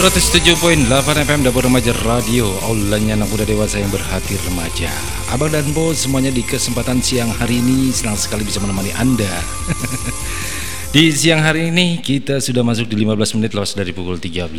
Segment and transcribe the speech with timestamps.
[0.00, 0.88] 107.8
[1.28, 4.88] FM Dapur Remaja Radio Aulanya anak muda dewasa yang berhati remaja.
[5.28, 7.92] Abang dan Bos semuanya di kesempatan siang hari ini.
[7.92, 9.28] Senang sekali bisa menemani Anda
[10.90, 14.50] Di siang hari ini kita sudah masuk di 15 menit lepas dari pukul 13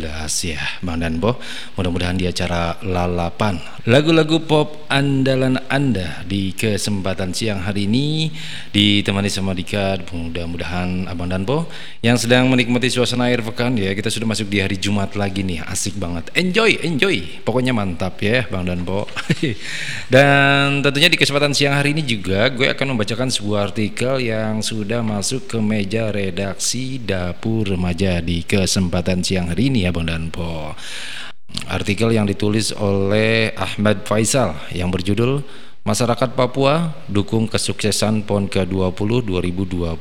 [0.48, 1.36] ya Bang dan Bo
[1.76, 3.60] Mudah-mudahan di acara lalapan.
[3.84, 8.32] Lagu-lagu pop andalan Anda di kesempatan siang hari ini
[8.72, 10.00] Ditemani sama Dika.
[10.08, 11.68] Mudah-mudahan Abang dan Bo
[12.00, 15.60] Yang sedang menikmati suasana air pekan ya Kita sudah masuk di hari Jumat lagi nih.
[15.68, 16.32] Asik banget.
[16.32, 17.44] Enjoy, enjoy.
[17.44, 19.04] Pokoknya mantap ya Bang dan Bo
[20.14, 25.04] Dan tentunya di kesempatan siang hari ini juga Gue akan membacakan sebuah artikel yang sudah
[25.04, 30.78] masuk ke meja redaksi Dapur Remaja di kesempatan siang hari ini ya Bang Danpo.
[31.66, 35.42] Artikel yang ditulis oleh Ahmad Faisal yang berjudul
[35.82, 39.98] Masyarakat Papua dukung kesuksesan PON ke-20 2021.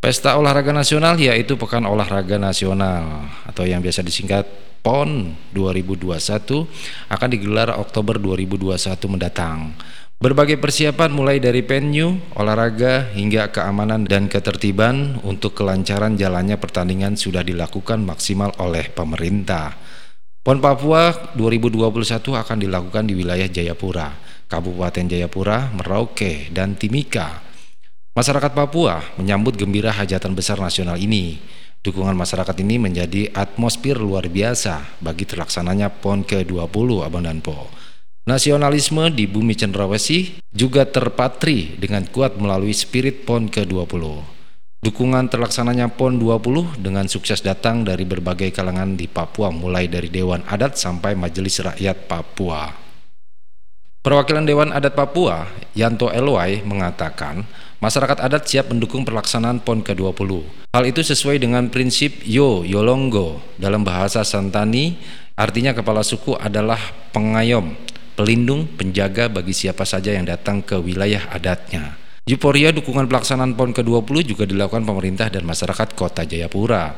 [0.00, 4.48] Pesta olahraga nasional yaitu Pekan Olahraga Nasional atau yang biasa disingkat
[4.80, 6.08] PON 2021
[7.12, 9.76] akan digelar Oktober 2021 mendatang.
[10.22, 17.42] Berbagai persiapan mulai dari venue, olahraga hingga keamanan dan ketertiban untuk kelancaran jalannya pertandingan sudah
[17.42, 19.74] dilakukan maksimal oleh pemerintah.
[20.46, 24.14] PON Papua 2021 akan dilakukan di wilayah Jayapura,
[24.46, 27.42] Kabupaten Jayapura, Merauke, dan Timika.
[28.14, 31.42] Masyarakat Papua menyambut gembira hajatan besar nasional ini.
[31.82, 37.82] Dukungan masyarakat ini menjadi atmosfer luar biasa bagi terlaksananya PON ke-20 Abang dan Po.
[38.22, 43.98] Nasionalisme di bumi cenderawasih juga terpatri dengan kuat melalui spirit PON ke-20.
[44.78, 50.46] Dukungan terlaksananya PON 20 dengan sukses datang dari berbagai kalangan di Papua mulai dari Dewan
[50.46, 52.70] Adat sampai Majelis Rakyat Papua.
[54.06, 57.42] Perwakilan Dewan Adat Papua, Yanto Elwai, mengatakan
[57.82, 60.46] masyarakat adat siap mendukung pelaksanaan PON ke-20.
[60.70, 64.94] Hal itu sesuai dengan prinsip Yo Yolongo dalam bahasa Santani,
[65.34, 66.78] artinya kepala suku adalah
[67.10, 71.96] pengayom pelindung, penjaga bagi siapa saja yang datang ke wilayah adatnya.
[72.22, 76.94] Euforia dukungan pelaksanaan PON ke-20 juga dilakukan pemerintah dan masyarakat Kota Jayapura.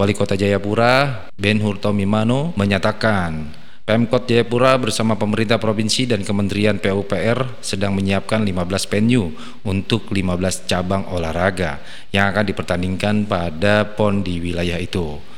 [0.00, 3.52] Wali Kota Jayapura, Ben Hurtomimano, menyatakan
[3.82, 9.34] Pemkot Jayapura bersama pemerintah provinsi dan Kementerian PUPR sedang menyiapkan 15 venue
[9.66, 11.82] untuk 15 cabang olahraga
[12.14, 15.31] yang akan dipertandingkan pada PON di wilayah itu.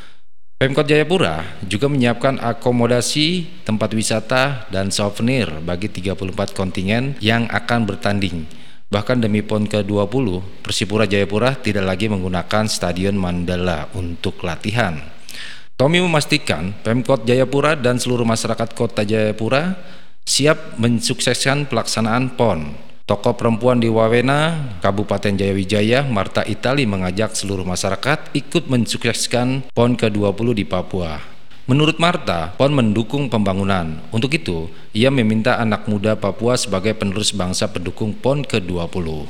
[0.65, 8.49] Pemkot Jayapura juga menyiapkan akomodasi, tempat wisata, dan souvenir bagi 34 kontingen yang akan bertanding.
[8.89, 10.25] Bahkan demi PON ke-20,
[10.65, 14.97] Persipura Jayapura tidak lagi menggunakan Stadion Mandala untuk latihan.
[15.77, 19.77] Tommy memastikan Pemkot Jayapura dan seluruh masyarakat kota Jayapura
[20.25, 22.73] siap mensukseskan pelaksanaan PON.
[23.05, 30.49] Tokoh perempuan di Wawena, Kabupaten Jayawijaya, Marta Itali mengajak seluruh masyarakat ikut mensukseskan PON ke-20
[30.57, 31.21] di Papua.
[31.69, 34.01] Menurut Marta, PON mendukung pembangunan.
[34.09, 39.29] Untuk itu, ia meminta anak muda Papua sebagai penerus bangsa pendukung PON ke-20.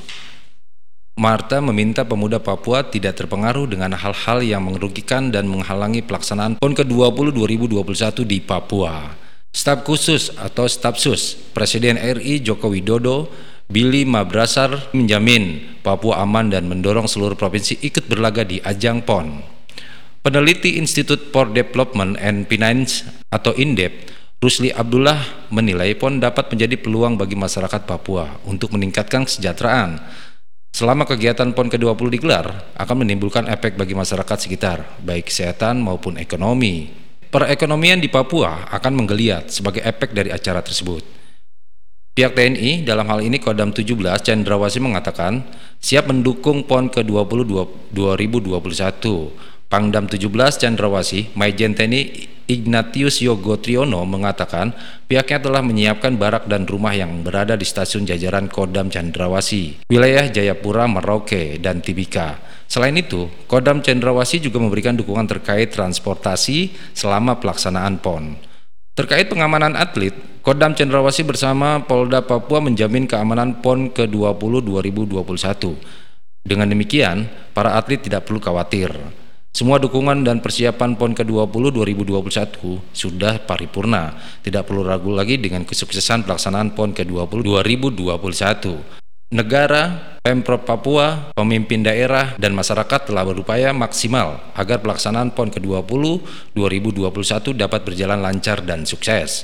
[1.19, 7.35] Marta meminta pemuda Papua tidak terpengaruh dengan hal-hal yang merugikan dan menghalangi pelaksanaan PON ke-20
[7.35, 9.19] 2021 di Papua.
[9.55, 13.31] Staf khusus atau staf sus Presiden RI Joko Widodo
[13.65, 19.41] Billy Mabrasar menjamin Papua aman dan mendorong seluruh provinsi ikut berlaga di ajang PON.
[20.25, 24.09] Peneliti Institute for Development and Finance atau INDEP,
[24.41, 30.01] Rusli Abdullah menilai PON dapat menjadi peluang bagi masyarakat Papua untuk meningkatkan kesejahteraan.
[30.77, 36.93] Selama kegiatan PON ke-20 digelar, akan menimbulkan efek bagi masyarakat sekitar, baik kesehatan maupun ekonomi.
[37.33, 41.14] Perekonomian di Papua akan menggeliat sebagai efek dari acara tersebut.
[42.15, 45.43] Pihak TNI dalam hal ini Kodam 17 Cendrawasi mengatakan
[45.83, 48.55] siap mendukung PON ke-20 2021.
[49.67, 50.31] Pangdam 17
[50.63, 54.71] Cendrawasi, Maijen TNI Ignatius Yogo Triono mengatakan
[55.11, 60.87] pihaknya telah menyiapkan barak dan rumah yang berada di stasiun jajaran Kodam Cendrawasi, wilayah Jayapura,
[60.87, 62.39] Merauke, dan Tibika.
[62.71, 68.54] Selain itu, Kodam Cendrawasi juga memberikan dukungan terkait transportasi selama pelaksanaan PON.
[68.95, 75.19] Terkait pengamanan atlet, Kodam Cendrawasih bersama Polda Papua menjamin keamanan PON ke-20 2021.
[76.47, 78.95] Dengan demikian, para atlet tidak perlu khawatir.
[79.51, 84.15] Semua dukungan dan persiapan PON ke-20 2021 sudah paripurna.
[84.47, 87.51] Tidak perlu ragu lagi dengan kesuksesan pelaksanaan PON ke-20
[87.99, 89.04] 2021.
[89.35, 96.23] Negara, Pemprov Papua, pemimpin daerah, dan masyarakat telah berupaya maksimal agar pelaksanaan PON ke-20
[96.55, 99.43] 2021 dapat berjalan lancar dan sukses.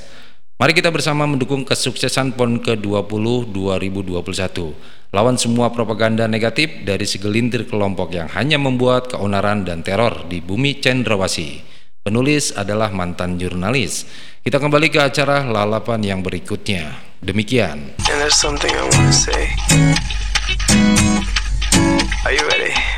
[0.55, 5.11] Mari kita bersama mendukung kesuksesan PON ke-20 2021.
[5.11, 10.79] Lawan semua propaganda negatif dari segelintir kelompok yang hanya membuat keonaran dan teror di bumi
[10.79, 11.67] cendrawasih.
[11.99, 14.07] Penulis adalah mantan jurnalis.
[14.39, 16.95] Kita kembali ke acara lalapan yang berikutnya.
[17.19, 18.00] Demikian.
[18.21, 19.49] there's something I want to say.
[22.23, 22.90] Are you ready?